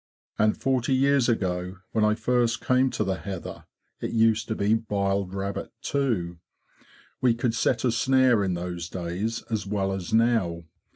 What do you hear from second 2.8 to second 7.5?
to the heather, it used to be b'iled rabbit too. We